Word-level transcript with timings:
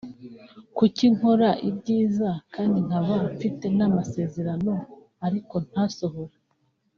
“Kuki 0.77 1.05
nkora 1.15 1.49
ibyiza 1.69 2.31
kandi 2.53 2.77
nkaba 2.87 3.15
mfite 3.31 3.65
n’ 3.77 3.79
amasezerano 3.87 4.73
ariko 5.27 5.55
ntasohore 5.69 6.35